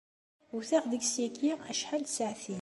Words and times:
Wteɣ 0.55 0.83
deg-s 0.91 1.15
yagi 1.21 1.51
acḥal 1.71 2.01
n 2.03 2.05
tsaɛtin. 2.07 2.59